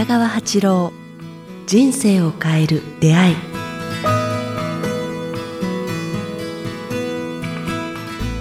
[0.00, 0.92] 北川八郎
[1.66, 3.36] 人生を変える出会い。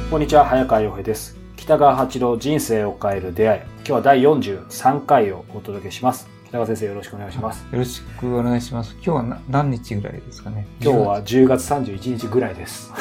[0.10, 1.36] こんにちは早川洋平です。
[1.58, 3.62] 北川八郎人生を変える出会い。
[3.80, 6.30] 今日は第43回をお届けします。
[6.48, 7.66] 北川先生よろしくお願いします。
[7.70, 8.94] よろしくお願いします。
[8.94, 10.66] 今日はな何日ぐらいですかね？
[10.82, 12.94] 今日は10月31日ぐらいです、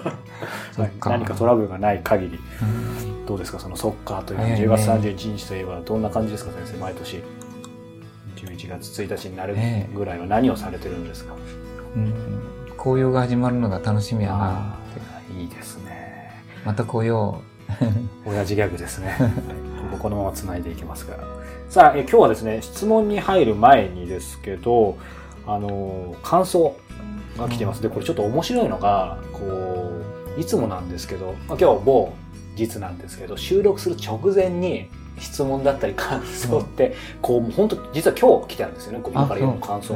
[1.04, 2.40] 何かトラブルがない限り。
[2.62, 4.66] うんどうですかそのソッカーという早いね。
[4.66, 7.22] 10月31日といえばどんな感じですか先生毎年？
[8.44, 11.34] 11月1日になるねぐらいは何をされてるんですか、
[11.96, 12.14] うん
[12.76, 15.00] 紅葉が始まるのが楽しみやなあって。
[15.00, 17.40] あいいですねまた紅葉。
[18.26, 19.16] 親父ギャグですね。
[19.18, 19.64] はい
[20.04, 21.24] このまま繋いでいきますから。
[21.70, 24.98] さあ、え今日はですね、質問に入る前にですけど、
[25.46, 26.76] あの、感想
[27.38, 27.82] が来てます。
[27.82, 29.40] で、これちょっと面白いのが、こ
[30.36, 32.12] う、いつもなんですけど、まあ、今日某
[32.54, 34.88] 実なんですけど、収録する直前に
[35.18, 39.94] 質問だったり感想って、こう、本当実は今日来てるんですよね、今から言うの感想。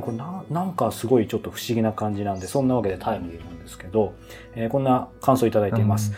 [0.00, 4.14] これななんかすごいちょっと不思議な感じなんで、そんなわけでタイムリーなんですけど、
[4.54, 6.12] えーこんな感想いただいています。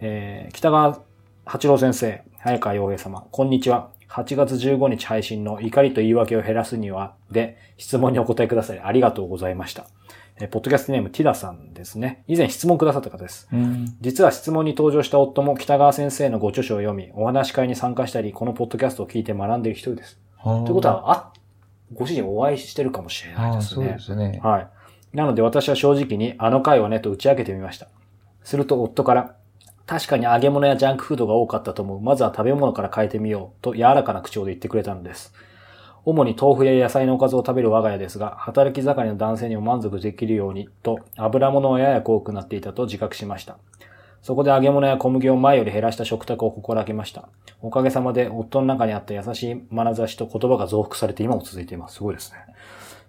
[0.00, 1.00] えー北川
[1.44, 3.90] 八郎先生、早川洋平様、こんにちは。
[4.08, 9.86] 8月15日配信の怒りと言い訳を減らすには、で、質問にお答えくださりありがとうございました。
[10.40, 12.24] えーポッドキャストネームティダさんですね。
[12.26, 13.46] 以前質問くださった方です。
[13.52, 13.94] うん。
[14.00, 20.18] 実は質問に登場した夫も北川先生のご著書を読み、お話し会に参加したり、このポッドキャストを聞いて学んでいる一人です。
[20.42, 21.32] ということは、あ、
[21.92, 23.98] ご主人お会いしてるかもしれないですねそうで。
[23.98, 24.40] すね。
[24.42, 24.68] はい。
[25.12, 27.88] なので私は正直に、あの回はね、と打ち明けてみました。
[28.42, 29.34] すると夫から、
[29.86, 32.00] 確かに揚げ物やジャンクフードが多かったと思う。
[32.00, 33.62] まずは食べ物から変えてみよう。
[33.62, 35.34] と柔らかな口調で言ってくれたのです。
[36.04, 43.58] 主に豆腐や野菜のおかずを食べる我が家ですが、働き盛りの男性にも満足できるように、と油物はやや多くなっていたと自覚しました。
[44.22, 47.28] そこで揚げ物や小麦を前より減らした食卓を心がけました。
[47.62, 51.96] おかげさまで夫の中にあった優しい眼差しと言葉が増幅されて今も続いています。
[51.96, 52.38] すごいですね。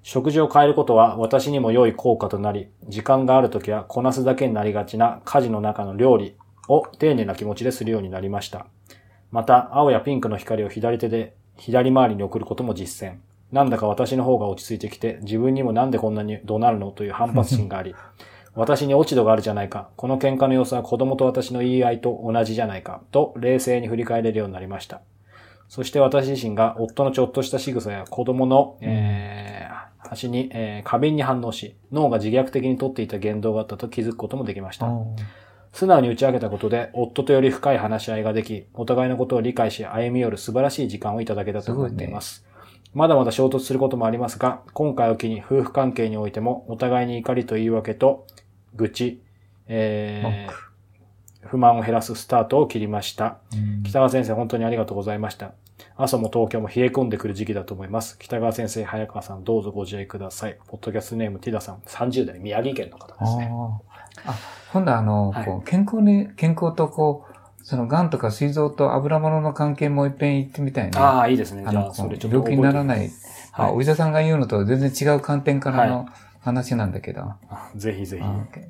[0.03, 6.35] 食事を変えることは私にも良い効果となり、時間があるときはこなすだけになりがちな家事の中の料理
[6.67, 8.65] を丁寧な気持ちでするようになりました。
[9.31, 13.17] また、青やピンクの光を左手で左回りに送ることも実践。
[13.51, 17.93] なんだか私の方が落ち着いてきて、自分にもなんでこんなに怒鳴るのという反発心があり、
[18.55, 19.89] 私に落ち度があるじゃないか。
[19.95, 23.01] この喧嘩の様子は子供と私の言い合いと同じじゃないか。
[23.11, 25.01] と冷静に振り返れるようになりました。
[25.69, 34.87] そして私自身が夫のちょっとした仕草や子供の、えー、端に、えー過敏に反応し、脳が自虐的にとっていた言動があったと気づくこともできました。
[34.87, 35.15] うん
[35.73, 42.45] 素直に打ち明けたことで、夫とより深い話し合いができ、お互いのことを理解し歩み寄る素晴らしい時間をいただけたと思っています。
[42.93, 48.27] まだまだ衝突することもありますが、今回を機に夫婦関係においても、お互いに怒りと言い訳と、
[48.75, 49.21] 愚痴、
[49.67, 53.39] えー、不満を減らすスタートを切りました。
[53.53, 55.53] うん北川先生、本当にありがとうございました。
[55.95, 58.17] 朝も東京も冷え込んでくる時期だと思います。
[58.19, 60.57] 北川先生、早川さん、どうぞご自愛ください。
[60.67, 63.51] ポッドキャストネーム、ティダさん、30代、宮城県の方ですね。
[64.25, 64.37] あ
[64.73, 70.91] 今度はあの、はいこう健康に、健康とこう、その癌とか膵臓と油物の関係もう一遍言ってみたいね。
[70.95, 71.63] ああ、いいですね。
[71.65, 72.99] あの、じゃあ、こそうれちょっと病気にならない。
[72.99, 73.11] はい
[73.53, 76.07] あお医者さんが言うのと全然違う観点からの
[76.39, 78.23] 話なんだけど、あぜひぜひ。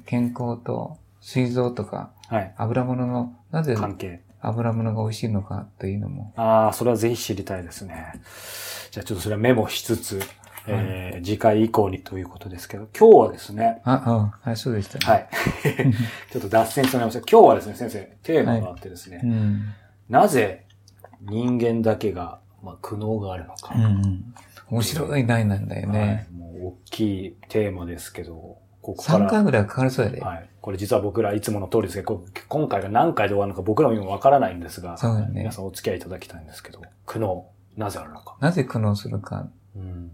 [0.08, 2.54] 健康と膵臓とかはい。
[2.58, 4.22] 油物の、なぜ関係。
[4.42, 6.34] 油物が美味しいのかというのも。
[6.36, 8.14] ああ、それはぜひ知りたいですね。
[8.90, 10.20] じゃあちょっとそれはメモしつつ、
[10.68, 15.06] えー次回以降にということですけど、今日はですね、あ、うん、はい、そうでしたね。
[15.06, 15.30] はい。
[16.32, 17.32] ちょっと脱線してもらいました。
[17.32, 19.62] 今日はですね、先生、テーマがあってですね、うん。
[20.10, 20.66] なぜ
[21.22, 23.76] 人間だけが、まあ、苦悩があるのか。
[23.76, 24.34] うんうん。
[24.72, 26.28] 面白い題なんだよはね。
[26.32, 28.34] い、もう大きいテーマですけど、
[28.82, 29.28] ここから。
[29.28, 30.22] 3回ぐらいかかりそうやで。
[30.22, 30.50] はい。
[30.60, 37.44] これ実は僕らいつもの通りですけど、こ今回が何回で終わるのか僕らも今わからないんですが、そうだね皆さんお付き合いいただきたいんですけど、苦悩、
[37.78, 38.38] なぜあるのか。
[38.40, 39.48] なぜ苦悩するか。
[39.76, 40.12] うん。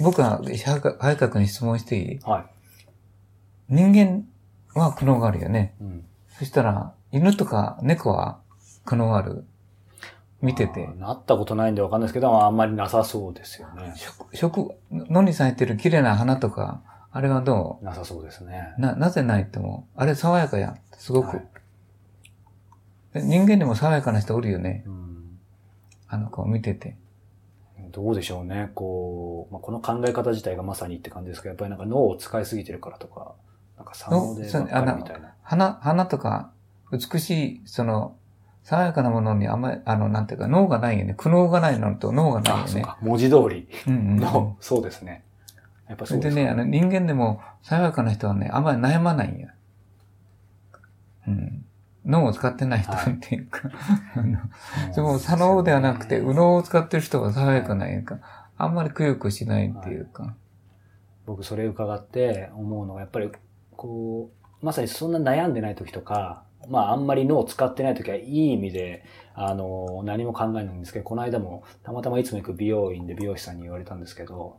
[0.00, 2.18] 僕は、早川君に質問していい？
[2.24, 2.44] はい。
[3.68, 4.24] 人間
[4.74, 5.74] は苦悩があるよね。
[5.80, 6.04] うん。
[6.38, 8.40] そしたら、犬とか猫は
[8.84, 9.44] 苦悩ある？
[10.40, 10.88] 見てて。
[10.98, 13.92] なったことないんでわかんないですけど、あんまりなさそうですよね。
[13.96, 18.80] 食、食、野に咲いてる綺麗な花とか、あれはどなさそうですねう。
[18.80, 20.78] な、なぜないっても、あれ爽やかやん。
[20.98, 21.36] すごく。
[21.36, 21.46] はい
[23.12, 24.84] で人間でも爽やかな人おるよね。
[24.86, 25.38] うん。
[26.08, 26.96] あの子見てて。
[27.92, 28.70] どうでしょうね。
[28.74, 33.34] こう、まあ、この考え方自体がまさにって感じですけど、やっぱりなんか脳を使いすぎてるからとか、
[33.76, 35.34] なんか左脳でばっかりみたいな。
[35.42, 36.50] 花、花とか、
[36.90, 38.16] 美しい、その、
[38.64, 41.14] 爽やかなものにあんまり、あの、なんていうか、脳がないよね。
[41.14, 42.70] 苦悩がないのと脳がないあ、よね。
[42.70, 42.98] そうか。
[43.00, 45.24] 文字通りうんうんうんの、そうですね。
[45.88, 49.48] やっぱそうですそれでね、あの、人間でも、爽やかな人はね、あんまり悩まないんや。
[51.26, 51.64] うん。
[52.04, 53.70] 脳を使ってない人っていうか、
[54.16, 54.38] あの
[54.94, 58.18] でも、左脳ではなくて、右脳を使ってる人は爽やかなんやんか。
[58.56, 60.34] あんまりくよくしないっていうか。
[61.26, 63.30] 僕それ伺って思うのが、やっぱり、
[63.76, 64.30] こ
[64.62, 69.04] う、まさにそんな悩んでない時とか、まああんまり脳を使ってない時はいい意味で、
[69.34, 74.58] あの、何も考えないんですけど、この間もたまたまいつも行く美容院で美容師さんに言われたんですけど、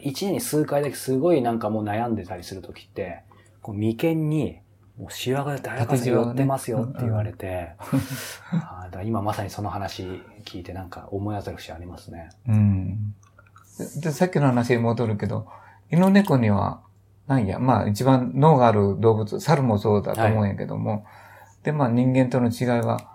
[0.00, 3.22] 一年に数回だけすごいなんかもう悩んでたりする時って、
[3.62, 4.60] こう眉間に、
[5.00, 10.02] もうシワがだいぶ寄ってますよって言われて、あーだから今まさにその話
[10.44, 12.28] 聞いてなんか思い当たる節ありますね。
[12.46, 13.14] うん。
[13.78, 15.48] で、でさっきの話に戻るけど、
[15.90, 16.82] 犬猫には、
[17.26, 21.06] なんや、まあ一番脳がある動物、猿もそうだと思うんやけども、
[21.62, 23.10] で、まあ人間との違いは、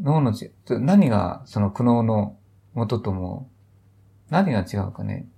[0.00, 2.38] 脳のち、何がその苦悩の
[2.72, 3.50] 元とも、
[4.30, 5.28] 何が違うかね。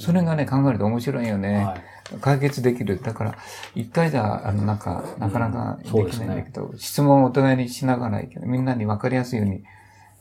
[0.00, 1.64] それがね、考えると面白いよね。
[1.64, 1.82] はい。
[2.20, 3.00] 解決できる。
[3.00, 3.34] だから、
[3.74, 9.62] 一回じゃ、あの、なんか、なかなかできないんだけど、質問をお互いにしながらいけど、みんなに分かりやすいように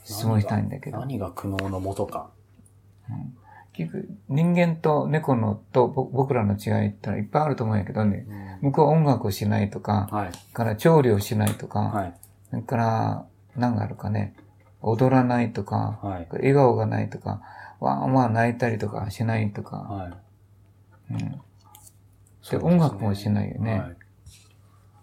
[0.03, 0.99] 質問したいんだけど。
[0.99, 2.29] 何が苦悩の元か。
[3.73, 8.25] 結局、人間と猫のとぼ僕らの違いってのはいっぱいあると思うんやけどね、
[8.61, 10.53] 向こうは音楽をしないとか、はい。
[10.53, 12.13] から調理をしないとか、はい。
[12.49, 14.35] それから、何があるかね、
[14.81, 16.27] 踊らないとか、はい。
[16.31, 17.41] 笑顔がないとか、
[17.79, 20.13] わーわー泣いたりとかしないとか、はい。
[21.11, 21.25] うん、で
[22.41, 23.95] すね音楽もしないよね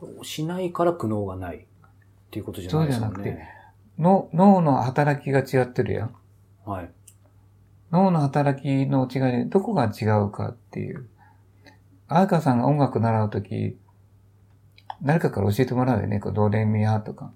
[0.01, 0.25] はい。
[0.25, 1.61] しないから苦悩がないっ
[2.31, 3.15] ていうことじゃないですよね。
[3.15, 3.57] そうじゃなく
[3.99, 6.15] の脳の働きが違ってるやん。
[6.65, 6.91] はい。
[7.91, 11.09] 脳の働きの違いでどこが違うかっていう。
[12.09, 13.77] 彩香さんが音楽習うとき、
[15.03, 16.21] 誰かから教えてもらうよね。
[16.21, 17.33] こうドレミアとか。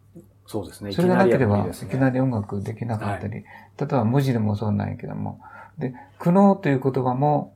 [0.50, 0.90] そうですね。
[0.90, 3.34] それがなければ、いきなり音楽できなかったり。
[3.34, 3.44] 例
[3.82, 5.40] えば文字でもそうなんやけども。
[5.78, 7.54] で、苦悩という言葉も、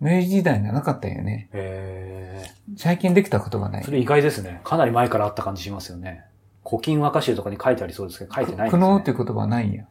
[0.00, 1.50] 明治時代にはなかったんよね。
[1.52, 2.42] へ
[2.78, 3.84] 最近できた言葉ないー。
[3.84, 3.90] そ。
[3.90, 4.62] れ意外ですね。
[4.64, 6.24] かなり前からあった感じしますよね。
[6.64, 8.96] 古今和歌集とかに書いてありそうですけど、書いてないん苦ですね。
[8.96, 9.84] 悩という言葉はないんや。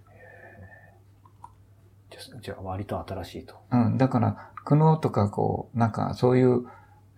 [2.09, 3.53] じゃあじゃあ割と新しいと。
[3.71, 3.97] うん。
[3.99, 6.65] だから、苦悩とか、こう、なんか、そういう、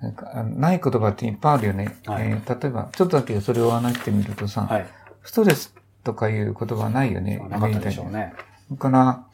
[0.01, 1.95] なんかない言葉っていっぱいあるよね。
[2.05, 4.87] はいえー例えば、ちょっとだけそれを話してみるとさ、はい。
[5.23, 7.37] ストレスとかいう言葉はないよね。
[7.49, 8.33] なかったでしょうね。
[8.77, 9.25] から、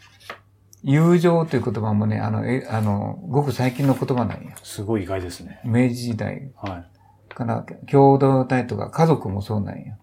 [0.84, 4.56] 友情という言葉もね、あの、え、あの、ごく最近の言葉なんや。
[4.64, 5.60] すごい意外ですね。
[5.64, 6.86] 明治時代は
[7.30, 7.34] い。
[7.34, 9.98] から、共同体とか家族もそうなんや。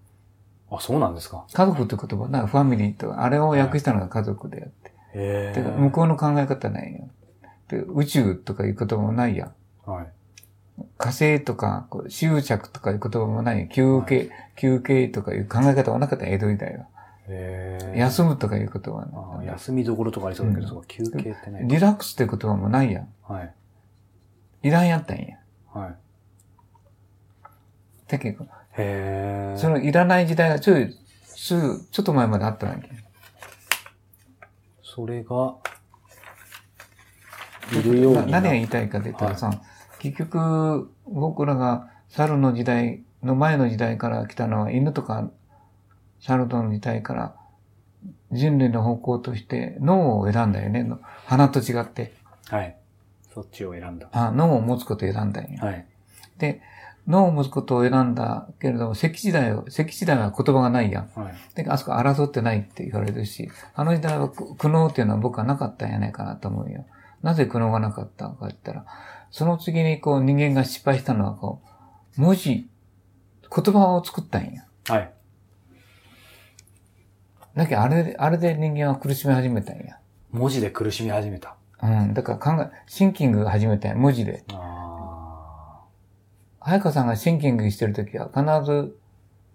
[0.71, 1.47] あ、そうなんですか。
[1.53, 4.95] 家族って言葉な、ファミリーとか、あれを訳したのが家族であって。
[5.15, 7.01] へてか向こうの考え方なんや。
[7.69, 9.91] で宇宙とかいう言葉もないやん。
[9.91, 10.07] はい。
[10.99, 13.69] 火星とか、執着とかいう言葉もない。
[13.69, 16.87] 休憩、休憩とかいう考え方はなかった、江戸時代は。
[17.97, 21.65] 休むとかいう言葉は休みどころとかありそうだけど、うんそうか休憩ってね。
[21.65, 23.09] リラックスって言葉もないやん。
[23.23, 23.55] はい。
[24.65, 25.39] いらんやったんや。
[25.73, 25.95] はい。
[28.09, 30.95] だけど、へーそのいらない時代がちょい、
[31.25, 32.91] すぐ、ちょっと前まであったわけ。
[34.83, 35.57] それが、
[37.73, 39.51] いるようになな何が言いたいかって言ったらさ、
[40.05, 45.31] 結局、僕らが猿の時代の前の時代から来たのは犬とか
[46.21, 47.35] 猿との時代から
[48.31, 50.83] 人類の方向として脳を選んだよね。
[50.83, 52.13] の花と違って。
[52.49, 52.77] はい。
[53.33, 54.09] そっちを選んだ。
[54.13, 55.59] あ脳を持つことを選んだんよ。
[55.65, 55.87] はい。
[56.37, 56.61] で、
[57.07, 61.11] 脳を持つことを選んだけれども、石器時代は、石器時代は言葉がないやん。
[61.15, 61.35] はい。
[61.55, 66.85] で、あそこ争ってないって言われるし、あの時代は苦苦悩っていうのは僕はなかったんやないかなと思うよ。
[67.23, 68.87] なぜ苦悩がなかったかって言ったら、
[69.35, 71.61] その次にこう人間が失敗したのはこ
[72.17, 72.69] う、文字、
[73.51, 74.65] 言葉を作ったんや。
[74.87, 75.13] はい。
[77.57, 79.99] だけどあれで、あれで人間は苦しみ始めたんや。
[80.31, 81.57] 文字で苦しみ始めた。
[81.83, 82.15] うん。
[82.15, 83.97] だから考え、シンキングが始めたんや。
[83.97, 84.45] 文字で。
[84.53, 85.83] あ
[86.61, 88.97] 早川さんがシンキングしてるときは必ず、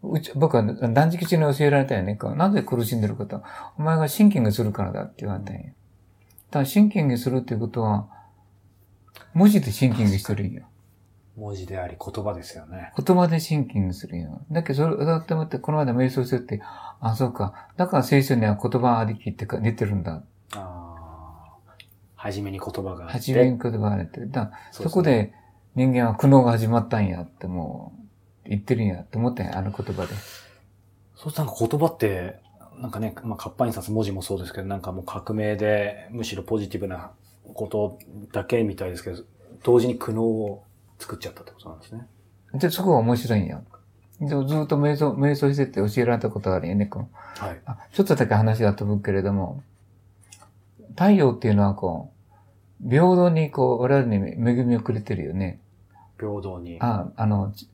[0.04, 2.20] うち、僕は断食中に教えられたよね。
[2.36, 3.44] なぜ苦しんでるかと？
[3.78, 5.62] お前がシンキングするからだって言われたんや。
[5.62, 8.10] だからシンキングするっていうことは、
[9.34, 10.64] 文字でシンキングしてるんよ。
[11.38, 12.92] ー文字であり言葉ですよね。
[12.98, 14.42] 言葉でシンキングするんよ。
[14.52, 16.62] だけど、それだって思って、この間瞑想してって、
[17.00, 17.70] あ、そうか。
[17.78, 20.22] だから聖書には言葉ありきってか出てるんだ。
[20.54, 21.74] ああ。
[22.16, 23.14] 初めに言葉があって。
[23.14, 24.26] 初めに言葉があって。
[24.26, 25.34] だそねそこで
[25.76, 27.94] 人間は苦悩が始まったんやっても
[28.46, 30.14] う、言ってるんやって思ったんや、あの言葉で。
[31.16, 32.40] そうなんか言葉って、
[32.80, 37.12] なんかね、まあ、活版印刷文字もそうですけど、なんかもう革命で、むしろポジティブな
[37.54, 38.00] こと
[38.32, 39.24] だけみたいですけど、
[39.64, 40.64] 同時に苦悩を
[40.98, 42.08] 作っちゃったってことなんですね。
[42.54, 43.62] で、そこが面白いんや。
[44.22, 46.86] でずっと瞑想、瞑想してって教えられたことがあるよね。
[46.86, 47.62] こうはい。
[47.66, 49.64] あちょっとだけ話が飛ぶけれども、
[50.90, 52.12] 太陽っていうのはこ
[52.84, 55.62] う、平等にこう、我々に恵みをくれてるよね。
[56.18, 56.78] 平等に。
[56.82, 57.70] あ、あの、ち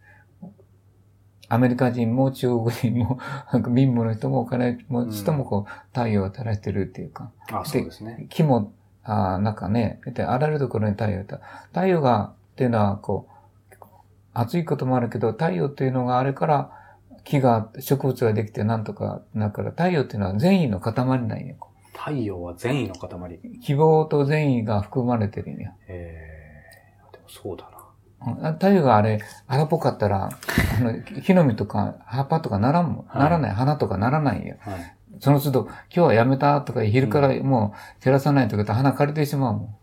[1.48, 3.20] アメリカ人も中国人も、
[3.51, 7.32] なんか民部の人もお金持ち人もこう、太陽を照らしてるっていうか。
[7.51, 8.27] あ、そうですね。
[8.29, 8.74] 木も、
[9.06, 11.40] あなんかね、であらゆるところに太陽が
[11.72, 13.36] 太陽が、っていうのは、こう、
[14.34, 16.72] 暑いこともあるけど、太陽っていうのがあれから、
[17.24, 20.94] 木が、植物ができてなんとか、だから太陽っていうのは善意の塊
[21.28, 21.56] なんよ。
[21.94, 23.40] 太陽は善意の塊。
[23.62, 25.74] 希望と善意が含まれてるんや。
[25.88, 26.64] え
[27.12, 27.72] えでもそうだな。
[27.72, 33.52] うん太陽があれ、荒っぽかったら、あの、木の実とか葉っぱとかならんもならない。
[33.52, 34.56] 花とかならないんよ。
[34.60, 34.95] はい。
[35.20, 39.80] その都度、今日はやめたとか、昼からもう照らさないとか、花枯れてしまうも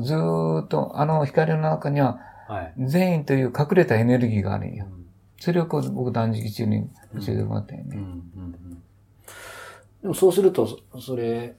[0.00, 0.04] ん。
[0.04, 2.74] ずーっと、あの光の中には、はい。
[2.78, 4.86] 善意という隠れたエネルギーがあるんよ。
[4.86, 5.06] うん。
[5.38, 7.90] それをこう、僕断食中に教えてもらったよね。
[7.92, 8.00] うん。
[8.00, 8.04] うん。
[8.04, 8.82] うん。
[10.02, 11.54] でもそうすると、そそれ、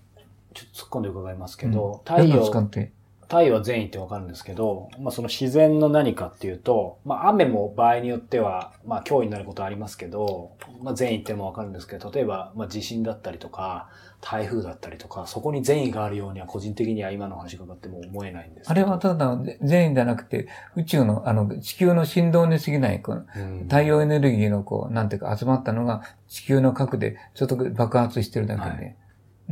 [0.53, 1.01] ちょっと突っ込ん。
[1.03, 2.91] で伺いますけど、太陽、使って。
[3.27, 10.51] 太陽は善意ってわかるんですけど、まあその自然の何かっていうと、まあ雨も場合によっては、まあ脅威になることはありますけど、
[10.81, 13.89] まあ善意ってもわかるんですけど、例えば、まあ地震だったりとか、
[14.21, 23.59] 台風だったりとか、そこに善意があるようには個人的には今の話がっても思えないんですあれはただ善意じゃなくて、宇宙の、あの、地球の振動に過ぎない、このうん。
[23.63, 28.95] 太陽エネルギーのこう、なんていうか集まったのが地球の核でちょっと爆発してるだけで。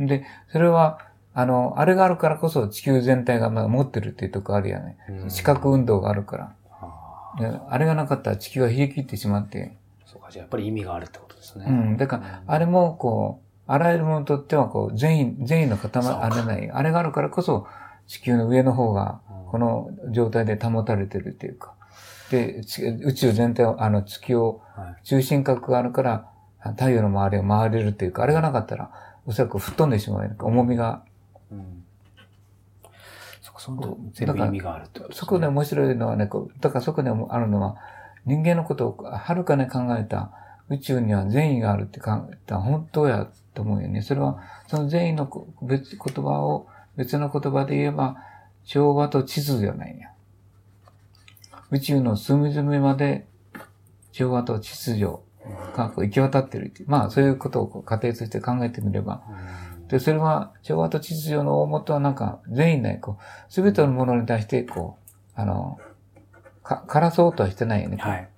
[0.06, 0.98] で、それは、
[1.34, 4.96] あの、あれがあるからこそ地球全体がまあ持ってるっていうとこあるよね。
[5.08, 6.54] うん視覚運動があるから。
[7.68, 9.76] あれがなかったら地球は冷え切ってしまって。
[10.06, 11.66] ーそうか、じゃあやっぱり意味があるってことですね。
[11.68, 11.96] うん。
[11.96, 16.70] だから、あれもこう、あらゆるものにとってはこう、善意、善意の塊、あれない。
[16.70, 17.66] あれがあるからこそ
[18.06, 21.74] 地球の上の方がうんこの状態で保たれてるっていうか。
[22.30, 26.28] で、ち宇宙全体を、あの月を、はい中心核があるから、
[26.76, 28.90] 太陽の周りを回れるっていうか、あれがなかったら、
[29.26, 30.36] おそらく吹っ飛んでしまう。
[30.40, 31.02] 重みが。
[31.52, 31.84] うん
[33.44, 35.20] そこ、その全部意味があるってことですね。
[35.20, 37.76] そこで面白いのはね、だからそこでもあるのは、
[38.24, 40.32] 人間のことをはるかに考えた
[40.70, 44.00] 宇宙には善意があるって考えた本当やと思うよね。
[44.00, 48.16] それは、その善意のこ別言葉を、別の言葉で言えば、
[48.64, 50.10] 調和と秩序なんや。
[51.70, 53.26] 宇宙の隅々まで
[54.12, 55.04] 調和と秩序
[55.76, 56.88] が行き渡ってるっていう。
[56.88, 65.78] まあ、そういうことを仮定として考えてみれば、うんで、それは、調和と秩序の大元はなんか、善意ない、こう、すべてのものに対して、こう、あの、
[66.64, 67.98] か、からそうとはしてないよね。
[67.98, 68.28] はい。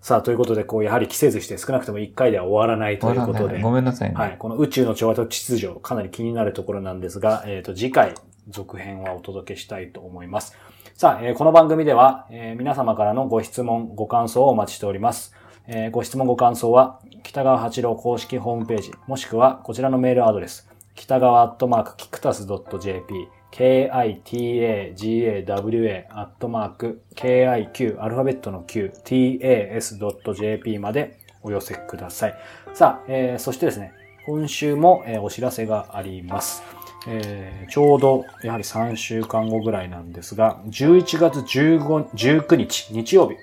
[0.00, 4.16] さあ、ということで、こう、やはり季節して少なくとも1回では終わらないということで、ごめんなさいね。
[4.16, 4.36] はい。
[4.36, 8.14] この宇宙の調和と秩序、かなり気になるところなんですが、えっ、と、次回、
[8.48, 10.56] 続編はお届けしたいと思います。
[10.94, 15.36] さあ、えーこの番組では、えー皆様からのご質問、ご感想をお待ちしております。
[15.66, 32.34] えーご質問、ご感想は、北川八郎公式ホームページ、もしくはこちらのメールアドレス、北川アットマークキクタス .jp、kitagawa アットマーク kiq アルファベットの q tas.jp までお寄せください。
[32.74, 33.92] さあ、えーそしてですね、
[34.26, 36.62] 今週も、えーお知らせがあります。
[37.06, 42.08] えーちょうど、やはり3週間後ぐらいなんですが、11月15
[42.44, 43.36] 19日、日曜日、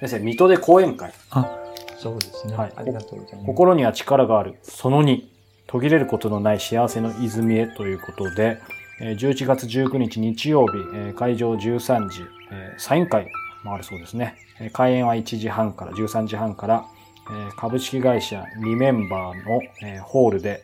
[0.00, 1.58] 先生、水戸で講演会、あ、
[1.98, 2.56] そうですね。
[2.56, 3.46] はいありがとうございます。
[3.46, 5.22] 心には力がある、その2、
[5.66, 8.58] 途切れることのない幸せの泉へということで、
[9.00, 12.22] えー11月19日日曜日、えー会場13時、
[12.52, 13.28] えーサイン会
[13.64, 14.36] もあるそうですね。
[14.60, 16.84] えー開演は1時半から、13時半から、
[17.30, 20.62] えー株式会社2メンバーの、えーホールで、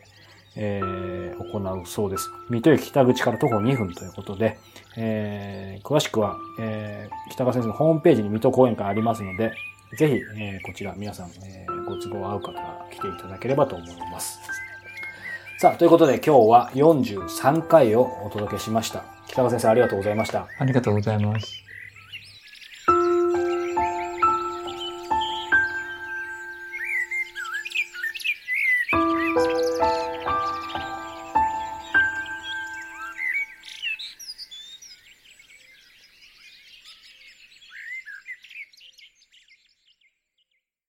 [0.55, 2.29] えー行うそうです。
[2.49, 4.57] 水戸駅北口から徒歩2分ということで、
[4.97, 9.53] えー詳しくは、えー北川先生のホームページに水戸講演会ありますので、
[9.97, 14.39] ぜひ、えーこちら皆さん、えーご都合合う方は来ていただければと思います。
[15.59, 19.03] さあ、ということで今日は43回をお届けしました。
[19.27, 20.47] 北川先生ありがとうございました。
[20.59, 21.72] ありがとうございます。